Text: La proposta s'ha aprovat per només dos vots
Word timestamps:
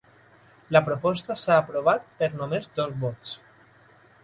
La 0.75 0.81
proposta 0.87 1.35
s'ha 1.41 1.59
aprovat 1.65 2.09
per 2.23 2.31
només 2.41 2.73
dos 2.81 2.99
vots 3.07 3.37